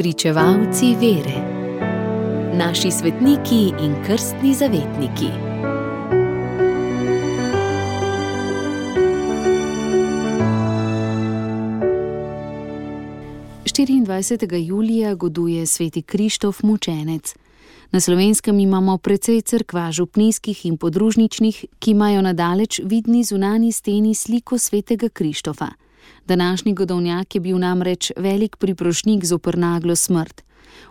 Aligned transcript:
Pričevalci 0.00 0.94
vere, 1.00 1.40
naši 2.56 2.90
svetniki 2.90 3.72
in 3.84 3.94
krstni 4.06 4.54
zavetniki. 4.54 5.26
Julija 14.66 15.14
goduje 15.14 15.66
sveti 15.66 16.02
Krištof 16.02 16.62
mučenec. 16.62 17.34
Na 17.90 18.00
slovenskem 18.00 18.58
imamo 18.58 18.98
precej 18.98 19.40
crkva 19.40 19.92
župnijskih 19.92 20.66
in 20.66 20.76
podružničnih, 20.76 21.64
ki 21.78 21.90
imajo 21.90 22.22
na 22.22 22.32
daleč 22.32 22.80
vidni 22.84 23.24
zunani 23.24 23.72
steni 23.72 24.14
sliko 24.14 24.58
svetega 24.58 25.08
Krištofa. 25.08 25.68
Današnji 26.30 26.74
godovnjak 26.74 27.34
je 27.34 27.40
bil 27.40 27.58
namreč 27.58 28.12
velik 28.16 28.56
priprošnik 28.56 29.24
zoper 29.24 29.58
naglo 29.58 29.96
smrt. 29.96 30.42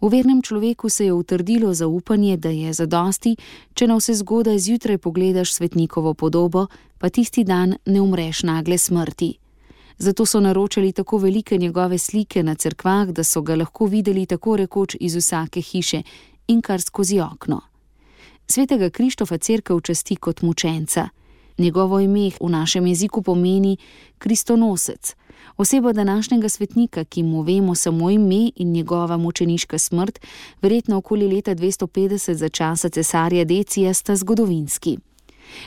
V 0.00 0.08
vernem 0.08 0.42
človeku 0.42 0.88
se 0.88 1.04
je 1.04 1.12
utrdilo 1.12 1.74
zaupanje, 1.74 2.36
da 2.36 2.48
je 2.48 2.72
zadosti, 2.72 3.36
če 3.74 3.86
na 3.86 3.96
vse 3.98 4.14
zgodaj 4.14 4.58
zjutraj 4.58 4.98
pogledaš 4.98 5.54
svetnikovo 5.54 6.14
podobo, 6.14 6.66
pa 6.98 7.10
tisti 7.10 7.44
dan 7.44 7.74
ne 7.86 8.00
umreš 8.00 8.42
nagle 8.42 8.78
smrti. 8.78 9.32
Zato 9.98 10.26
so 10.26 10.40
naročali 10.40 10.92
tako 10.92 11.18
velike 11.18 11.58
njegove 11.58 11.98
slike 11.98 12.42
na 12.42 12.54
cerkvah, 12.54 13.08
da 13.08 13.24
so 13.24 13.42
ga 13.42 13.56
lahko 13.56 13.86
videli 13.86 14.26
tako 14.26 14.56
rekoč 14.56 14.96
iz 15.00 15.16
vsake 15.16 15.60
hiše 15.60 16.02
in 16.46 16.62
kar 16.62 16.80
skozi 16.80 17.20
okno. 17.20 17.60
Svetega 18.46 18.90
Krištofa 18.90 19.38
crkva 19.38 19.80
časti 19.80 20.16
kot 20.16 20.42
mučenca. 20.42 21.08
Njegovo 21.58 22.00
ime 22.00 22.30
v 22.40 22.48
našem 22.48 22.86
jeziku 22.86 23.22
pomeni 23.22 23.76
Kristonosec, 24.18 25.14
oseba 25.56 25.92
današnjega 25.92 26.48
svetnika, 26.48 27.04
ki 27.04 27.22
mu 27.22 27.42
vemo 27.42 27.74
samo 27.74 28.10
ime 28.10 28.50
in 28.56 28.72
njegova 28.72 29.16
mučeniška 29.16 29.78
smrt, 29.78 30.20
verjetno 30.62 30.96
okoli 30.96 31.28
leta 31.28 31.54
250 31.54 32.32
za 32.32 32.48
časa 32.48 32.88
cesarja 32.88 33.44
Decija, 33.44 33.94
sta 33.94 34.16
zgodovinski. 34.16 34.98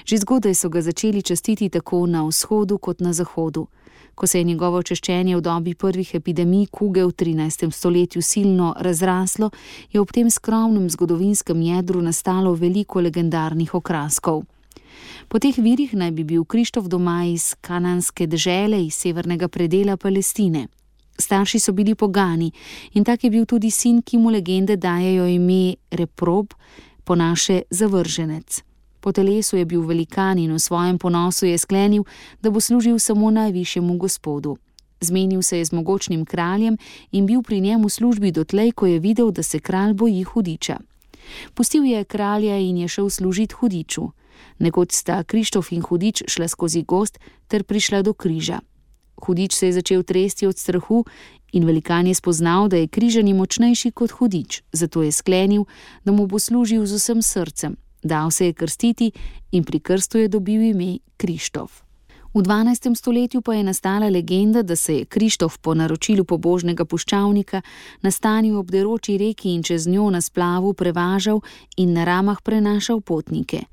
Že 0.06 0.18
zgodaj 0.18 0.54
so 0.54 0.70
ga 0.70 0.82
začeli 0.82 1.22
častiti 1.22 1.70
tako 1.70 2.06
na 2.06 2.26
vzhodu 2.28 2.78
kot 2.78 3.00
na 3.00 3.14
zahodu. 3.14 3.68
Ko 4.16 4.28
se 4.28 4.40
je 4.40 4.44
njegovo 4.44 4.84
češčenje 4.84 5.36
v 5.38 5.42
dobi 5.42 5.76
prvih 5.76 6.16
epidemij 6.16 6.66
kuge 6.72 7.06
v 7.06 7.12
13. 7.12 7.72
stoletju 7.72 8.22
silno 8.22 8.74
razraslo, 8.80 9.50
je 9.92 10.02
ob 10.02 10.12
tem 10.12 10.30
skromnem 10.30 10.90
zgodovinskem 10.90 11.62
jedru 11.62 12.02
nastalo 12.02 12.54
veliko 12.54 13.02
legendarnih 13.02 13.76
okraskov. 13.76 14.44
Po 15.28 15.40
teh 15.40 15.58
virih 15.58 15.94
naj 15.94 16.12
bi 16.12 16.24
bil 16.24 16.46
Krištof 16.46 16.88
doma 16.88 17.26
iz 17.26 17.56
kananske 17.62 18.28
dežele, 18.28 18.86
iz 18.86 18.96
severnega 18.96 19.48
predela 19.48 19.98
Palestine. 19.98 20.68
Starši 21.20 21.60
so 21.60 21.74
bili 21.74 21.96
pogani 21.96 22.52
in 22.94 23.04
tak 23.04 23.24
je 23.24 23.30
bil 23.30 23.46
tudi 23.46 23.72
sin, 23.72 24.02
ki 24.02 24.18
mu 24.18 24.30
legende 24.30 24.76
dajajo 24.78 25.26
ime 25.28 25.76
Reprob, 25.92 26.54
po 27.04 27.16
naše 27.16 27.62
zavrženec. 27.70 28.64
Po 29.00 29.12
telesu 29.12 29.58
je 29.58 29.66
bil 29.66 29.82
velikan 29.82 30.38
in 30.38 30.52
v 30.52 30.60
svojem 30.60 30.98
ponosu 31.00 31.46
je 31.46 31.58
sklenil, 31.58 32.04
da 32.42 32.52
bo 32.52 32.60
služil 32.60 33.00
samo 33.00 33.32
najvišjemu 33.32 33.98
gospodu. 33.98 34.58
Zmenil 35.00 35.42
se 35.42 35.58
je 35.58 35.66
z 35.66 35.72
mogočnim 35.72 36.26
kraljem 36.26 36.78
in 37.12 37.26
bil 37.26 37.42
pri 37.42 37.62
njemu 37.62 37.88
v 37.88 37.92
službi 37.92 38.32
dotlej, 38.32 38.72
ko 38.72 38.86
je 38.86 39.00
videl, 39.00 39.32
da 39.32 39.44
se 39.44 39.60
kralj 39.60 39.94
boji 39.94 40.24
hudiča. 40.24 40.78
Pustil 41.54 41.86
je 41.86 42.04
kralja 42.04 42.58
in 42.58 42.78
je 42.78 42.88
šel 42.88 43.10
služiti 43.10 43.56
hudiču. 43.56 44.12
Nekoč 44.60 44.94
sta 44.94 45.24
Krištof 45.24 45.72
in 45.72 45.82
hudič 45.82 46.24
šla 46.28 46.48
skozi 46.48 46.84
gost 46.84 47.20
ter 47.48 47.64
prišla 47.64 48.02
do 48.02 48.14
križa. 48.14 48.60
Hudič 49.26 49.54
se 49.56 49.68
je 49.68 49.74
začel 49.74 50.04
tresti 50.04 50.48
od 50.48 50.58
strahu 50.58 51.06
in 51.54 51.66
velikan 51.66 52.08
je 52.08 52.14
spoznal, 52.14 52.68
da 52.68 52.78
je 52.78 52.88
križani 52.88 53.34
močnejši 53.34 53.92
kot 53.92 54.12
hudič, 54.12 54.62
zato 54.72 55.04
je 55.04 55.12
sklenil, 55.12 55.66
da 56.06 56.12
mu 56.12 56.28
bo 56.28 56.40
služil 56.40 56.86
z 56.86 56.94
vsem 56.96 57.22
srcem. 57.22 57.76
Dal 58.04 58.32
se 58.32 58.46
je 58.46 58.54
krstiti 58.54 59.12
in 59.52 59.64
pri 59.64 59.80
krstu 59.80 60.18
je 60.18 60.28
dobil 60.28 60.62
ime 60.62 60.98
Krištof. 61.18 61.88
V 62.34 62.42
12. 62.42 62.96
stoletju 62.96 63.42
pa 63.42 63.54
je 63.54 63.64
nastala 63.64 64.10
legenda, 64.10 64.62
da 64.62 64.76
se 64.76 64.98
je 64.98 65.06
Krištof 65.06 65.58
po 65.58 65.74
naročilu 65.74 66.24
pobožnega 66.24 66.86
puščavnika 66.86 67.62
nastanil 68.02 68.60
ob 68.60 68.70
deroči 68.72 69.18
reki 69.18 69.56
in 69.56 69.64
čez 69.64 69.88
njo 69.88 70.10
na 70.10 70.22
splavu 70.22 70.74
prevažal 70.74 71.42
in 71.78 71.94
na 71.94 72.04
ramah 72.06 72.42
prenašal 72.44 73.02
potnike. 73.02 73.64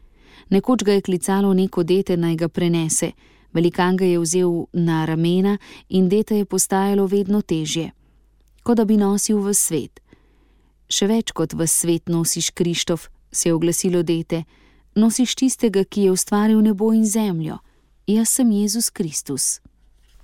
Nekoč 0.50 0.84
ga 0.84 0.92
je 0.92 1.00
klicalo 1.00 1.54
neko 1.54 1.82
dete 1.82 2.16
naj 2.16 2.36
ga 2.36 2.48
prenese, 2.48 3.12
velikan 3.52 3.96
ga 3.96 4.04
je 4.04 4.18
vzel 4.18 4.66
na 4.72 5.04
ramena 5.04 5.58
in 5.88 6.08
dete 6.08 6.36
je 6.36 6.44
postajalo 6.44 7.06
vedno 7.06 7.42
težje, 7.42 7.92
kot 8.62 8.76
da 8.76 8.84
bi 8.84 8.96
nosil 8.96 9.38
v 9.40 9.54
svet. 9.54 10.00
Še 10.88 11.06
več 11.08 11.32
kot 11.32 11.54
v 11.54 11.66
svet 11.66 12.08
nosiš 12.08 12.50
Krištof, 12.50 13.08
se 13.32 13.48
je 13.48 13.54
oglasilo 13.54 14.02
dete, 14.02 14.44
nosiš 14.94 15.34
tistega, 15.34 15.84
ki 15.84 16.08
je 16.08 16.10
ustvaril 16.12 16.60
nebo 16.60 16.92
in 16.92 17.06
zemljo. 17.06 17.58
Jaz 18.06 18.28
sem 18.36 18.50
Jezus 18.52 18.90
Kristus. 18.90 19.60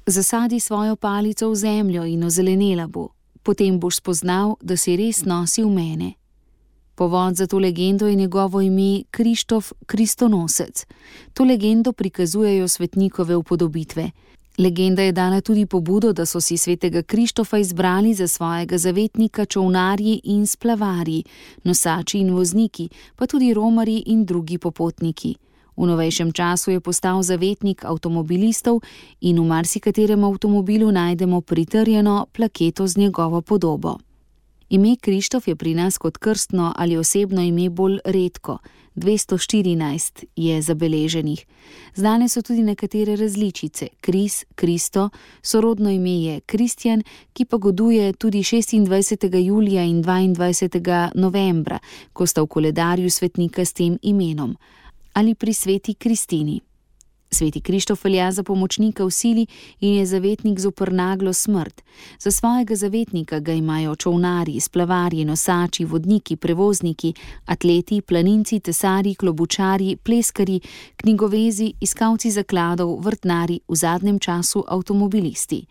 Zasadi 0.06 0.60
svojo 0.60 0.97
palico 0.97 1.50
v 1.50 1.56
zemljo 1.56 2.04
in 2.04 2.25
ozelenela 2.25 2.86
bo, 2.86 3.09
potem 3.42 3.80
boš 3.80 3.97
spoznal, 3.97 4.56
da 4.60 4.76
si 4.76 4.97
res 4.97 5.25
nosil 5.25 5.70
mene. 5.70 6.19
Povod 7.00 7.37
za 7.37 7.47
to 7.47 7.59
legendo 7.59 8.06
je 8.06 8.15
njegovo 8.15 8.61
ime 8.61 9.03
Krištof 9.11 9.72
Kristonosec. 9.87 10.87
To 11.34 11.44
legendo 11.44 11.93
prikazujejo 11.93 12.69
svetnikove 12.69 13.37
upodobitve. 13.37 14.11
Legenda 14.59 15.03
je 15.03 15.12
dala 15.12 15.41
tudi 15.41 15.66
pobudo, 15.66 16.12
da 16.12 16.27
so 16.27 16.41
si 16.41 16.56
svetega 16.56 17.03
Krištofa 17.03 17.59
izbrali 17.59 18.15
za 18.15 18.28
svojega 18.28 18.78
zavetnika 18.78 19.44
čovnarji 19.44 20.21
in 20.25 20.47
splavarji, 20.47 21.25
nosači 21.65 22.19
in 22.19 22.34
vozniki, 22.34 22.89
pa 23.16 23.27
tudi 23.27 23.55
romari 23.55 24.03
in 24.06 24.25
drugi 24.25 24.59
popotniki. 24.59 25.34
V 25.77 25.87
novejšem 25.87 26.33
času 26.33 26.71
je 26.71 26.81
postal 26.81 27.22
zavetnik 27.22 27.84
avtomobilistov 27.84 28.81
in 29.21 29.41
v 29.41 29.47
marsikaterem 29.47 30.25
avtomobilu 30.25 30.93
najdemo 30.93 31.41
pritrjeno 31.41 32.27
plaketo 32.33 32.87
z 32.87 32.97
njegovo 32.97 33.41
podobo. 33.41 34.09
Ime 34.70 34.97
Krištof 34.97 35.48
je 35.48 35.56
pri 35.56 35.75
nas 35.75 35.98
kot 35.98 36.19
krstno 36.19 36.72
ali 36.76 36.97
osebno 36.97 37.42
ime 37.42 37.70
bolj 37.70 37.98
redko, 38.04 38.58
214 38.97 40.25
je 40.36 40.62
zabeleženih. 40.62 41.47
Znane 41.94 42.28
so 42.28 42.42
tudi 42.42 42.62
nekatere 42.62 43.16
različice: 43.16 43.88
Kris, 44.00 44.44
Kristo, 44.54 45.09
sorodno 45.42 45.91
ime 45.91 46.22
je 46.22 46.41
Kristjan, 46.41 47.03
ki 47.32 47.44
pa 47.44 47.56
goduje 47.56 48.12
tudi 48.12 48.38
26. 48.38 49.36
julija 49.44 49.84
in 49.84 50.04
22. 50.04 51.10
novembra, 51.14 51.78
ko 52.12 52.26
sta 52.26 52.42
v 52.42 52.47
koledarju 52.47 53.10
svetnika 53.10 53.64
s 53.64 53.72
tem 53.72 53.98
imenom, 54.03 54.56
ali 55.12 55.34
pri 55.34 55.53
sveti 55.53 55.94
Kristini. 55.94 56.60
Sveti 57.32 57.60
Krištof 57.60 58.04
velja 58.04 58.32
za 58.32 58.42
pomočnika 58.42 59.04
v 59.04 59.10
sili 59.10 59.46
in 59.80 59.94
je 59.94 60.06
zavetnik 60.06 60.58
zoper 60.58 60.92
naglo 60.92 61.32
smrt. 61.32 61.82
Za 62.18 62.30
svojega 62.30 62.76
zavetnika 62.76 63.38
ga 63.41 63.52
imajo 63.52 63.96
čovnari, 63.96 64.60
splavarji, 64.60 65.24
nosači, 65.24 65.84
vodniki, 65.84 66.36
prevozniki, 66.36 67.14
atleti, 67.46 68.00
planinci, 68.00 68.60
tesari, 68.60 69.14
klobučari, 69.14 69.96
pleskari, 69.96 70.60
knjigovezi, 70.96 71.72
iskalci 71.80 72.30
zakladov, 72.30 72.98
vrtnari, 73.00 73.60
v 73.68 73.74
zadnjem 73.76 74.18
času 74.18 74.64
avtomobilisti. 74.68 75.64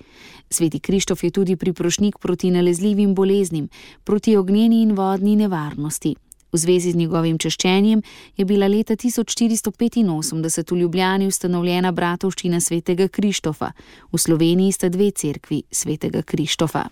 Sveti 0.50 0.80
Krištof 0.80 1.24
je 1.24 1.32
tudi 1.32 1.56
priprošnik 1.56 2.18
proti 2.18 2.52
nalezljivim 2.52 3.16
boleznim, 3.16 3.70
proti 4.04 4.38
ognjeni 4.38 4.82
in 4.82 4.96
vodni 4.96 5.36
nevarnosti. 5.36 6.16
V 6.52 6.58
zvezi 6.58 6.92
z 6.92 6.96
njegovim 6.96 7.38
češčenjem 7.38 8.02
je 8.38 8.46
bila 8.46 8.68
leta 8.68 8.96
1485 8.96 10.72
v 10.72 10.78
Ljubljani 10.78 11.28
ustanovljena 11.28 11.92
bratovščina 11.92 12.60
svetega 12.60 13.08
Krištofa, 13.08 13.72
v 14.12 14.18
Sloveniji 14.18 14.72
sta 14.72 14.90
dve 14.90 15.12
cerkvi 15.12 15.64
svetega 15.72 16.22
Krištofa. 16.22 16.90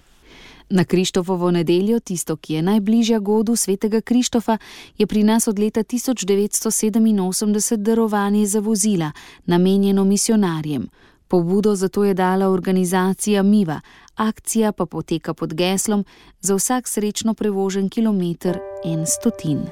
Na 0.70 0.84
Krištofovo 0.84 1.52
nedeljo, 1.52 2.00
tisto, 2.00 2.36
ki 2.36 2.54
je 2.54 2.62
najbližja 2.62 3.20
godu 3.20 3.56
svetega 3.56 4.02
Krištofa, 4.02 4.58
je 4.98 5.08
pri 5.08 5.24
nas 5.24 5.48
od 5.48 5.60
leta 5.60 5.84
1987 5.84 7.76
darovanje 7.78 8.46
za 8.46 8.60
vozila, 8.60 9.12
namenjeno 9.46 10.04
misionarjem. 10.04 10.90
Pobudo 11.28 11.76
za 11.76 11.90
to 11.90 12.04
je 12.04 12.14
dala 12.14 12.50
organizacija 12.50 13.44
Miva, 13.44 13.82
akcija 14.16 14.72
pa 14.72 14.86
poteka 14.86 15.34
pod 15.34 15.54
geslom 15.54 16.06
za 16.42 16.56
vsak 16.56 16.88
srečno 16.88 17.34
prevožen 17.34 17.90
kilometr 17.90 18.58
in 18.88 19.06
stotin. 19.06 19.70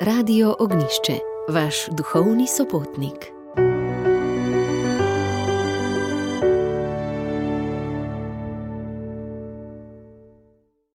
Radio 0.00 0.56
Ognišče, 0.58 1.18
vaš 1.48 1.86
duhovni 1.90 2.46
sopotnik. 2.46 3.30